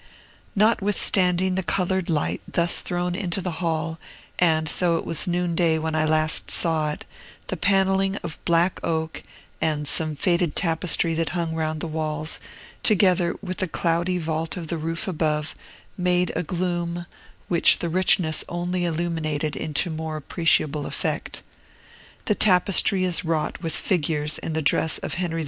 [0.55, 3.99] Notwithstanding the colored light thus thrown into the hall,
[4.39, 7.05] and though it was noonday when I last saw it,
[7.49, 9.21] the panelling of black oak,
[9.61, 12.39] and some faded tapestry that hung round the walls,
[12.81, 15.53] together with the cloudy vault of the roof above,
[15.95, 17.05] made a gloom,
[17.47, 21.43] which the richness only illuminated into more appreciable effect.
[22.25, 25.39] The tapestry is wrought with figures in the dress of Henry VI.'